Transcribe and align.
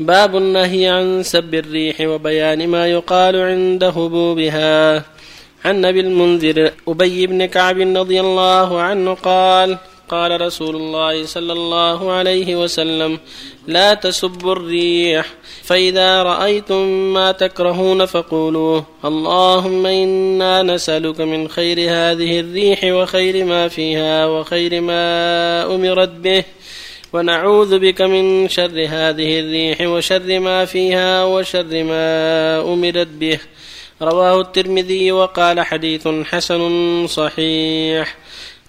باب 0.00 0.36
النهي 0.36 0.88
عن 0.88 1.22
سب 1.22 1.54
الريح 1.54 2.00
وبيان 2.00 2.68
ما 2.68 2.86
يقال 2.86 3.36
عند 3.36 3.84
هبوبها. 3.84 5.04
عن 5.64 5.84
أبي 5.84 6.00
المنذر 6.00 6.70
أبي 6.88 7.26
بن 7.26 7.46
كعب 7.46 7.78
رضي 7.80 8.20
الله 8.20 8.80
عنه 8.80 9.14
قال 9.14 9.78
قال 10.08 10.40
رسول 10.40 10.76
الله 10.76 11.26
صلى 11.26 11.52
الله 11.52 12.12
عليه 12.12 12.56
وسلم 12.56 13.18
لا 13.66 13.94
تسبوا 13.94 14.52
الريح 14.52 15.26
فإذا 15.62 16.22
رأيتم 16.22 16.82
ما 17.14 17.32
تكرهون 17.32 18.04
فقولوا 18.04 18.80
اللهم 19.04 19.86
إنا 19.86 20.62
نسألك 20.62 21.20
من 21.20 21.48
خير 21.48 21.78
هذه 21.78 22.40
الريح 22.40 22.84
وخير 22.84 23.44
ما 23.44 23.68
فيها 23.68 24.26
وخير 24.26 24.80
ما 24.80 25.74
أمرت 25.74 26.08
به. 26.08 26.44
ونعوذ 27.12 27.78
بك 27.78 28.02
من 28.02 28.48
شر 28.48 28.86
هذه 28.88 29.40
الريح 29.40 29.80
وشر 29.80 30.40
ما 30.40 30.64
فيها 30.64 31.24
وشر 31.24 31.84
ما 31.84 32.60
أمرت 32.60 33.06
به. 33.06 33.38
رواه 34.02 34.40
الترمذي 34.40 35.12
وقال 35.12 35.60
حديث 35.60 36.08
حسن 36.08 37.06
صحيح. 37.06 38.16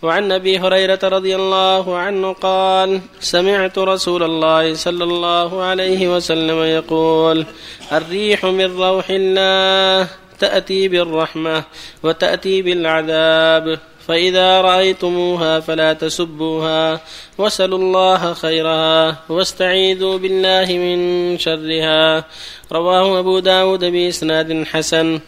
وعن 0.02 0.32
أبي 0.32 0.60
هريرة 0.60 0.99
رضي 1.04 1.36
الله 1.36 1.98
عنه 1.98 2.34
قال 2.34 3.02
سمعت 3.20 3.77
رسول 3.77 4.23
الله 4.23 4.74
صلى 4.74 5.04
الله 5.04 5.63
عليه 5.63 6.16
وسلم 6.16 6.63
يقول 6.63 7.46
الريح 7.91 8.46
من 8.46 8.77
روح 8.77 9.05
الله 9.10 10.08
تأتي 10.40 10.88
بالرحمة 10.88 11.63
وتأتي 12.04 12.62
بالعذاب. 12.62 13.80
فإذا 14.09 14.62
رأيتموها 14.62 15.59
فلا 15.59 15.94
تسبوها 15.94 17.02
واسألوا 17.38 17.77
الله 17.77 18.34
خيرها 18.34 19.16
واستعيذوا 19.30 20.18
بالله 20.18 20.68
من 20.77 20.99
شرها 21.38 22.26
رواه 22.72 23.20
أبو 23.20 23.40
داود 23.40 23.85
بإسناد 23.85 24.63
حسن 24.63 25.20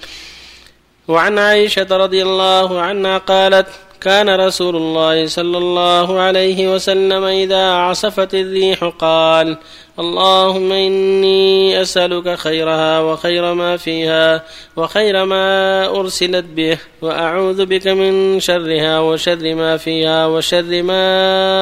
وعن 1.08 1.40
عائشة 1.40 1.88
رضي 1.92 2.22
الله 2.24 2.82
عنها 2.82 3.18
قالت 3.18 3.68
كان 4.02 4.30
رسول 4.30 4.76
الله 4.76 5.26
صلى 5.26 5.58
الله 5.58 6.20
عليه 6.20 6.74
وسلم 6.74 7.24
إذا 7.24 7.72
عصفت 7.72 8.34
الريح 8.36 8.84
قال 8.84 9.58
اللهم 10.00 10.72
إني 10.72 11.82
أسألك 11.82 12.36
خيرها 12.36 13.00
وخير 13.00 13.54
ما 13.54 13.78
فيها 13.78 14.44
وخير 14.76 15.26
ما 15.26 15.86
أرسلت 15.86 16.46
به 16.46 16.78
وأعوذ 17.02 17.66
بك 17.66 17.88
من 17.88 18.40
شرها 18.40 19.00
وشر 19.00 19.56
ما 19.56 19.78
فيها 19.78 20.26
وشر 20.28 20.84
ما 20.84 21.06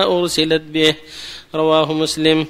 أرسلت 0.04 0.62
به. 0.62 0.96
رواه 1.56 1.94
مسلم. 1.94 2.46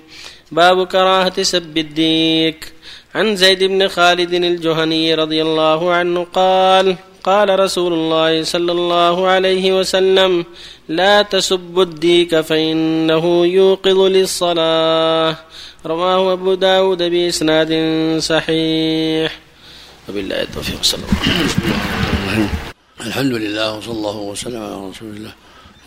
باب 0.52 0.88
كراهة 0.88 1.42
سب 1.42 1.78
الديك. 1.78 2.74
عن 3.16 3.36
زيد 3.36 3.64
بن 3.64 3.88
خالد 3.88 4.34
الجهني 4.34 5.16
رضي 5.16 5.42
الله 5.42 5.94
عنه 5.94 6.28
قال 6.34 6.96
قال 7.30 7.60
رسول 7.60 7.94
الله 7.94 8.44
صلى 8.44 8.72
الله 8.72 9.28
عليه 9.28 9.66
وسلم 9.80 10.46
لا 10.90 11.22
تسبوا 11.22 11.84
الديك 11.84 12.42
فإنه 12.42 13.46
يوقظ 13.46 14.00
للصلاة. 14.16 15.36
رواه 15.86 16.34
أبو 16.34 16.54
داود 16.54 17.02
بإسناد 17.04 17.72
صحيح. 18.20 19.30
وبالله 20.10 20.42
التوفيق 20.42 20.82
صلى 20.82 21.04
الله 21.06 21.20
عليه 21.22 21.46
وسلم. 21.46 22.50
الحمد 23.08 23.34
لله 23.34 23.78
وصلى 23.78 23.94
الله 23.94 24.18
وسلم 24.18 24.62
على 24.64 24.78
رسول 24.90 25.10
الله 25.18 25.34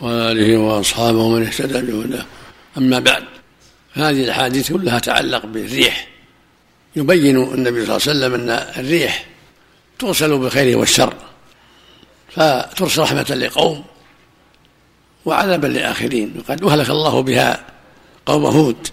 وآله 0.01 0.57
وأصحابه 0.57 1.17
ومن 1.17 1.41
اهتدى 1.47 1.79
بهداه. 1.91 2.25
أما 2.77 2.99
بعد 2.99 3.23
هذه 3.93 4.23
الأحاديث 4.23 4.71
كلها 4.71 4.99
تعلق 4.99 5.45
بالريح. 5.45 6.07
يبين 6.95 7.35
النبي 7.35 7.85
صلى 7.85 7.95
الله 7.95 8.01
عليه 8.07 8.11
وسلم 8.11 8.33
أن 8.33 8.49
الريح 8.79 9.25
ترسل 9.99 10.37
بالخير 10.37 10.77
والشر. 10.77 11.13
فترسل 12.35 13.01
رحمة 13.01 13.35
لقوم 13.35 13.83
وعذابا 15.25 15.67
لآخرين. 15.67 16.33
وقد 16.39 16.63
أهلك 16.63 16.89
الله 16.89 17.21
بها 17.21 17.65
قوم 18.25 18.45
هود 18.45 18.87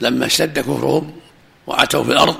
لما 0.00 0.26
اشتد 0.26 0.58
كفرهم 0.58 1.12
وعتوا 1.66 2.04
في 2.04 2.12
الأرض 2.12 2.36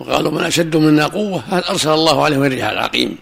وقالوا 0.00 0.32
من 0.32 0.44
أشد 0.44 0.76
منا 0.76 1.06
قوة؟ 1.06 1.42
أرسل 1.52 1.90
الله 1.90 2.24
عليهم 2.24 2.44
الريح 2.44 2.68
العقيم؟ 2.68 3.18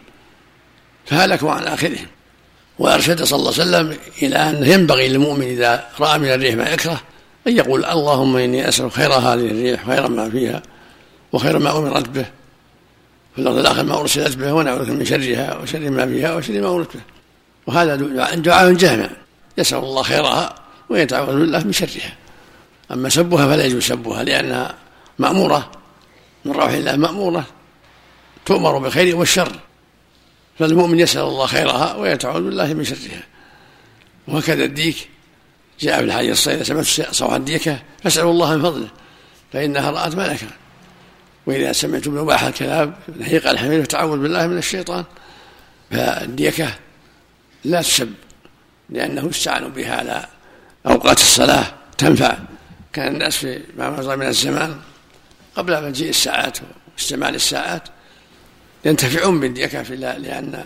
فهلكوا 1.06 1.50
عن 1.50 1.62
آخرهم. 1.62 2.06
وأرشد 2.78 3.22
صلى 3.22 3.38
الله 3.38 3.52
عليه 3.52 3.62
وسلم 3.62 3.98
إلى 4.22 4.36
أنه 4.36 4.68
ينبغي 4.68 5.08
للمؤمن 5.08 5.42
إذا 5.42 5.84
رأى 6.00 6.18
من 6.18 6.28
الريح 6.28 6.54
ما 6.54 6.70
يكره 6.70 7.00
أن 7.46 7.56
يقول 7.56 7.84
اللهم 7.84 8.36
إني 8.36 8.68
أسأل 8.68 8.92
خير 8.92 9.12
هذه 9.12 9.46
الريح 9.46 9.86
خير 9.86 10.08
ما 10.08 10.30
فيها 10.30 10.62
وخير 11.32 11.58
ما 11.58 11.78
أمرت 11.78 12.08
به. 12.08 12.26
في 13.34 13.40
الأرض 13.40 13.58
الآخر 13.58 13.82
ما 13.82 14.00
أرسلت 14.00 14.36
به 14.36 14.52
ونعوذ 14.52 14.92
من 14.92 15.04
شرها 15.04 15.58
وشر 15.58 15.90
ما 15.90 16.06
فيها 16.06 16.36
وشر 16.36 16.60
ما 16.60 16.68
أمرت 16.68 16.96
به. 16.96 17.02
وهذا 17.66 17.96
دعاء 18.34 18.72
جامع. 18.72 19.10
يسأل 19.58 19.78
الله 19.78 20.02
خيرها 20.02 20.54
ويتعوذ 20.88 21.38
بالله 21.38 21.64
من 21.64 21.72
شرها. 21.72 22.16
أما 22.92 23.08
سبها 23.08 23.46
فلا 23.46 23.64
يجوز 23.64 23.82
سبها 23.82 24.22
لأنها 24.22 24.74
مأمورة. 25.18 25.70
من 26.44 26.52
روح 26.52 26.70
الله 26.70 26.96
مأمورة. 26.96 27.44
تؤمر 28.46 28.78
بالخير 28.78 29.16
والشر. 29.16 29.52
فالمؤمن 30.58 30.98
يسأل 30.98 31.22
الله 31.22 31.46
خيرها 31.46 31.96
ويتعوذ 31.96 32.42
بالله 32.42 32.74
من 32.74 32.84
شرها. 32.84 33.22
وهكذا 34.28 34.64
الديك. 34.64 35.08
جاء 35.80 35.98
في 35.98 36.04
الحديث 36.04 36.30
الصحيح 36.30 36.56
إذا 36.56 36.64
سمعت 36.64 37.14
صوت 37.14 37.32
الديكة 37.32 37.82
فاسألوا 38.02 38.30
الله 38.30 38.56
من 38.56 38.62
فضله 38.62 38.88
فإنها 39.52 39.90
رأت 39.90 40.14
ملكا. 40.14 40.46
وإذا 41.46 41.72
سمعتم 41.72 42.18
نباح 42.18 42.42
الكلاب 42.42 42.94
نهيق 43.16 43.48
الحمير 43.48 43.82
فتعوذ 43.82 44.18
بالله 44.18 44.46
من 44.46 44.58
الشيطان. 44.58 45.04
فالديكة 45.90 46.74
لا 47.64 47.82
تسب 47.82 48.12
لأنه 48.90 49.26
يستعان 49.26 49.68
بها 49.68 49.96
على 49.96 50.26
أوقات 50.86 51.18
الصلاة 51.18 51.66
تنفع. 51.98 52.38
كان 52.92 53.14
الناس 53.14 53.36
في 53.36 53.62
ما 53.76 53.90
مضى 53.90 54.16
من 54.16 54.26
الزمان 54.26 54.76
قبل 55.56 55.84
مجيء 55.84 56.08
الساعات 56.08 56.58
واستعمال 56.92 57.34
الساعات 57.34 57.82
ينتفعون 58.84 59.40
بالديكة 59.40 59.82
في 59.82 59.96
لأن 59.96 60.64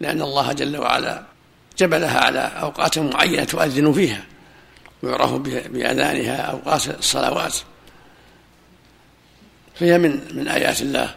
لأن 0.00 0.22
الله 0.22 0.52
جل 0.52 0.76
وعلا 0.76 1.22
جبلها 1.78 2.20
على 2.20 2.38
أوقات 2.38 2.98
معينة 2.98 3.44
تؤذن 3.44 3.92
فيها 3.92 4.24
ويعرف 5.02 5.32
بأذانها 5.42 6.36
أوقات 6.36 6.88
الصلوات. 6.88 7.56
فهي 9.82 9.98
من 9.98 10.20
من 10.34 10.48
آيات 10.48 10.82
الله. 10.82 11.14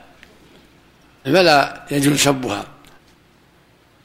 فلا 1.25 1.85
يجوز 1.91 2.17
سبها 2.17 2.65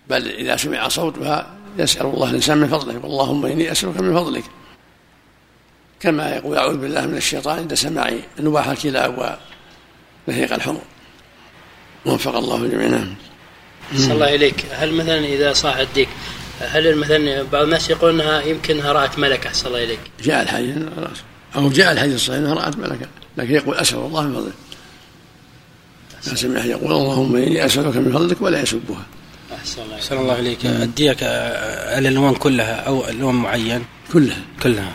بل 0.09 0.29
إذا 0.29 0.57
سمع 0.57 0.89
صوتها 0.89 1.57
يسأل 1.79 2.07
الله 2.07 2.31
الإنسان 2.31 2.59
من 2.59 2.69
فضله. 2.69 2.97
اللهم 2.97 3.47
إني 3.47 3.73
أسألك 3.73 4.01
من 4.01 4.15
فضلك. 4.15 4.45
كما 6.01 6.35
يقول 6.35 6.57
أعوذ 6.57 6.77
بالله 6.77 7.07
من 7.07 7.17
الشيطان 7.17 7.59
عند 7.59 7.75
سماع 7.75 8.13
نباح 8.41 8.69
الكلاب 8.69 9.39
ونهيق 10.29 10.55
الحمر. 10.55 10.81
وفق 12.07 12.37
الله 12.37 12.67
جميعا. 12.67 13.15
صلى 13.97 14.13
الله 14.13 14.35
إليك. 14.35 14.65
هل 14.71 14.95
مثلا 14.95 15.19
إذا 15.19 15.53
صاح 15.53 15.77
الديك 15.77 16.09
هل 16.61 16.97
مثلا 16.97 17.43
بعض 17.43 17.63
الناس 17.63 17.91
يقول 17.91 18.21
انها 18.21 18.43
يمكنها 18.43 18.93
رأت 18.93 19.19
ملكة؟ 19.19 19.53
صلى 19.53 19.69
الله 19.69 19.85
إليك. 19.85 20.01
جاء 20.23 20.43
الحديث 20.43 20.77
أو 21.57 21.69
جاء 21.69 21.93
الحديث 21.93 22.15
الصحيح 22.15 22.39
أنها 22.39 22.55
رأت 22.55 22.77
ملكة 22.77 23.07
لكن 23.37 23.55
يقول 23.55 23.75
أسأل 23.75 23.99
الله 23.99 24.23
من 24.23 24.35
فضلك. 24.35 24.53
ما 26.27 26.35
سمعه 26.35 26.65
يقول 26.65 26.93
اللهم 26.93 27.37
إني 27.37 27.67
أسألك 27.67 27.97
من 27.97 28.13
فضلك 28.13 28.43
ولا 28.43 28.61
يسبها. 28.61 29.07
أحسن 29.95 30.17
الله 30.19 30.39
إليك. 30.39 30.67
الديك 30.67 31.19
الألوان 31.23 32.35
كلها 32.35 32.75
أو 32.75 33.05
لون 33.11 33.35
معين؟ 33.35 33.85
كلها. 34.13 34.43
كلها. 34.63 34.93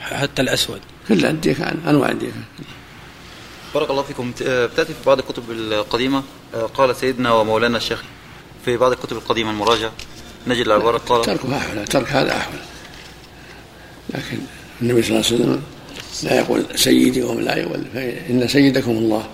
حتى 0.00 0.42
الأسود. 0.42 0.80
كلها 1.08 1.30
الديك 1.30 1.60
أنواع 1.60 2.10
الديك 2.10 2.32
بارك 3.74 3.90
الله 3.90 4.02
فيكم. 4.02 4.32
بتأتي 4.40 4.94
في 4.94 5.04
بعض 5.06 5.18
الكتب 5.18 5.50
القديمة. 5.50 6.22
قال 6.74 6.96
سيدنا 6.96 7.32
ومولانا 7.32 7.76
الشيخ 7.76 8.02
في 8.64 8.76
بعض 8.76 8.92
الكتب 8.92 9.16
القديمة 9.16 9.50
المراجعة. 9.50 9.92
نجد 10.46 10.66
العبارة 10.66 10.98
قال 10.98 11.24
تركها 11.24 11.58
أحوال 11.58 11.84
ترك 11.84 12.12
هذا 12.12 12.36
أحوال. 12.36 12.60
لكن 14.10 14.38
النبي 14.82 15.02
صلى 15.02 15.10
الله 15.10 15.26
عليه 15.26 15.36
وسلم 15.36 15.62
لا 16.22 16.38
يقول 16.38 16.64
سيدي 16.74 17.22
وهم 17.22 17.40
لا 17.40 17.56
يقول 17.56 17.84
إن 18.30 18.48
سيدكم 18.48 18.90
الله. 18.90 19.26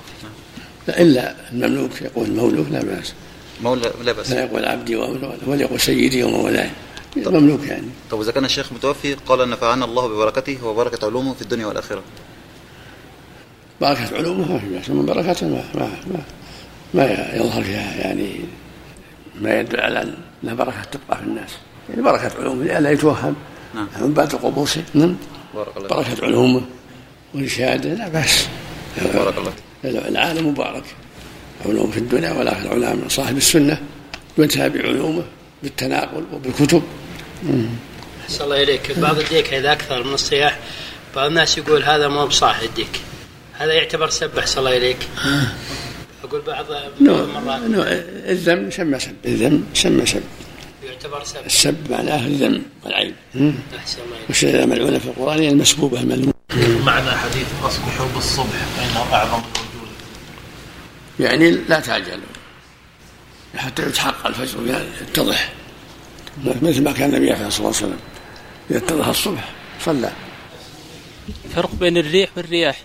لا 0.89 1.03
إلا 1.03 1.35
المملوك 1.53 2.03
يقول 2.03 2.27
المملوك 2.27 2.67
لا 2.71 2.83
بأس. 2.83 3.15
مولى 3.63 3.93
لا 4.05 4.13
بأس. 4.13 4.31
لا 4.31 4.45
يقول 4.45 4.65
عبدي 4.65 4.97
ولا 4.97 5.63
يقول 5.63 5.81
سيدي 5.81 6.23
ومولاي 6.23 6.71
مملوك 7.17 7.63
يعني. 7.67 7.87
طب 8.11 8.21
إذا 8.21 8.33
كان 8.33 8.45
الشيخ 8.45 8.73
متوفي 8.73 9.15
قال 9.15 9.51
نفعنا 9.51 9.85
الله 9.85 10.09
ببركته 10.09 10.67
وبركة 10.67 11.07
علومه 11.07 11.35
في 11.35 11.43
الدنيا 11.43 11.67
والآخرة. 11.67 12.03
بركة 13.81 14.17
علومه 14.17 14.53
ما 14.53 14.59
في 14.59 14.67
بأس. 14.67 14.91
من 14.91 15.07
بركته 15.07 15.49
ما 15.49 15.65
ما 15.75 15.91
ما, 16.07 16.21
ما 16.95 17.35
يظهر 17.35 17.63
فيها 17.63 17.95
يعني 17.95 18.41
ما 19.41 19.61
يدل 19.61 19.81
على 19.81 20.03
أن 20.45 20.57
بركة 20.57 20.83
تبقى 20.83 21.19
في 21.19 21.23
الناس. 21.23 21.51
يعني 21.91 22.03
بركة 22.03 22.31
علومه 22.41 22.65
لئلا 22.65 22.91
يتوهم. 22.91 23.35
نعم. 23.75 23.89
من 24.01 24.13
بعد 24.13 24.33
القبوس 24.33 24.79
نعم. 24.95 25.17
بركة 25.55 26.25
علومه 26.25 26.63
والشهادة 27.35 27.95
لا 27.95 28.09
بأس. 28.09 28.47
بارك 29.15 29.35
الله 29.39 30.09
العالم 30.09 30.49
مبارك. 30.49 30.85
علوم 31.67 31.91
في 31.91 31.99
الدنيا 31.99 32.33
والآخرة. 32.33 32.69
علماء 32.69 32.95
من 32.95 33.09
صاحب 33.09 33.37
السنة 33.37 33.81
ينتهى 34.39 34.69
بعلومه 34.69 35.25
بالتناقل 35.63 36.25
وبالكتب. 36.33 36.83
أحسن 38.25 38.45
الله 38.45 38.63
إليك. 38.63 38.99
بعض 38.99 39.19
الديك 39.19 39.55
إذا 39.55 39.73
أكثر 39.73 40.05
من 40.05 40.15
الصياح. 40.15 40.59
بعض 41.17 41.27
الناس 41.27 41.59
يقول 41.59 41.83
هذا 41.83 42.09
مو 42.09 42.27
بصاح 42.27 42.61
الديك. 42.61 43.01
هذا 43.53 43.73
يعتبر 43.73 44.11
سب 44.11 44.39
أحسن 44.39 44.59
الله 44.59 44.77
إليك. 44.77 44.99
أقول 46.25 46.41
بعض 46.41 46.67
مرات. 47.01 47.61
نوع 47.71 47.87
الذم 48.29 48.71
سمى 48.71 48.99
سب 48.99 49.15
الذم 49.27 49.65
سمى 49.75 50.07
سب 50.07 50.23
يعتبر 51.05 51.25
سب 51.25 51.47
السب 51.47 51.91
معناه 51.91 52.27
الذم 52.27 52.63
والعيب. 52.85 53.15
أحسن 53.77 53.99
الله 54.03 54.17
إليك 54.17 54.29
والشيء 54.29 54.67
ملعونة 54.67 54.99
في 54.99 55.07
القرآن 55.07 55.39
هي 55.39 55.49
المسبوبة 55.49 56.01
الملعونة. 56.01 56.35
معنى 56.85 57.11
حديث 57.11 57.47
أصبحوا 57.63 58.07
بالصبح 58.15 58.57
فإنه 58.77 59.15
أعظم 59.15 59.43
الرجول 59.57 59.89
يعني 61.21 61.51
لا 61.51 61.81
تعجلوا 61.81 62.27
حتى 63.57 63.83
يتحقق 63.83 64.27
الفجر 64.27 64.87
يتضح. 65.03 65.53
مثل 66.63 66.83
ما 66.83 66.93
كان 66.93 67.15
النبي 67.15 67.33
عليه 67.33 67.47
الصلاة 67.47 67.67
والسلام 67.67 67.99
إذا 68.71 68.79
اتضح 68.79 69.07
الصبح 69.07 69.53
صلى. 69.85 70.13
الفرق 71.45 71.75
بين 71.75 71.97
الريح 71.97 72.31
والرياح. 72.37 72.83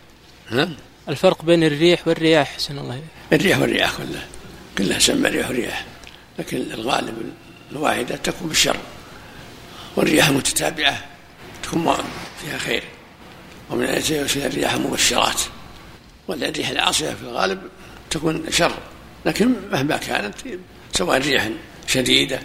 ها؟ 0.49 0.69
الفرق 1.09 1.45
بين 1.45 1.63
الريح 1.63 2.07
والرياح 2.07 2.55
حسن 2.55 2.77
الله. 2.77 3.01
الريح 3.33 3.59
والرياح 3.59 3.97
كلها. 3.97 4.27
كلها 4.77 4.99
سمى 4.99 5.29
ريح 5.29 5.49
ورياح 5.49 5.85
لكن 6.39 6.57
الغالب 6.57 7.33
الواحدة 7.71 8.15
تكون 8.15 8.47
بالشر 8.47 8.77
والرياح 9.95 10.27
المتتابعة 10.27 11.05
تكون 11.63 11.95
فيها 12.41 12.57
خير. 12.57 12.83
ومن 13.69 13.85
آياته 13.85 14.15
يرسل 14.15 14.45
الرياح 14.45 14.75
مبشرات. 14.75 15.41
والريح 16.27 16.69
العاصفة 16.69 17.15
في 17.15 17.21
الغالب 17.21 17.61
تكون 18.09 18.45
شر. 18.51 18.77
لكن 19.25 19.53
مهما 19.71 19.97
كانت 19.97 20.35
سواء 20.93 21.17
ريح 21.17 21.49
شديدة 21.87 22.39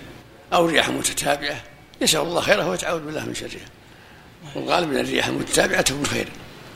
أو 0.53 0.67
رياح 0.67 0.89
متتابعة 0.89 1.63
يسأل 2.01 2.21
الله 2.21 2.41
خيره 2.41 2.69
ويتعوذ 2.69 3.01
بالله 3.01 3.25
من 3.25 3.35
شرها. 3.35 3.69
والغالب 4.55 4.93
أن 4.93 4.99
الرياح 4.99 5.27
المتتابعة 5.27 5.81
تكون 5.81 6.07
خير. 6.07 6.29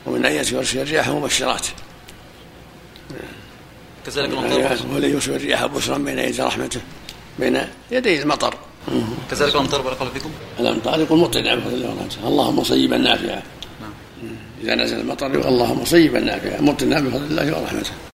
ومن 0.05 0.25
آياته 0.25 0.57
يرسل 0.57 0.79
الرياح 0.79 1.07
مبشرات. 1.07 1.67
كذلك 4.05 4.29
الأمطار 4.29 4.77
ولن 4.91 5.09
يرسل 5.09 5.35
الرياح 5.35 5.65
بشرا 5.65 5.97
بين 5.97 6.19
يدي 6.19 6.41
رحمته. 6.41 6.81
بين 7.39 7.57
يدي 7.91 8.21
المطر. 8.21 8.53
كذلك 9.31 9.55
الأمطار 9.55 9.81
بارك 9.81 10.01
الله 10.01 10.13
فيكم. 10.13 10.31
الامطار 10.59 10.99
يقول 10.99 11.19
الله 11.73 11.89
ورحمته 11.89 12.27
اللهم 12.27 12.63
صيبا 12.63 12.97
نافعا. 12.97 13.41
إذا 14.63 14.75
نزل 14.75 14.99
المطر 14.99 15.33
يقول 15.33 15.47
اللهم 15.47 15.85
صيبا 15.85 16.19
نافعا. 16.19 16.61
مطلع 16.61 16.99
بفضل 16.99 17.23
الله 17.23 17.61
ورحمته. 17.61 17.91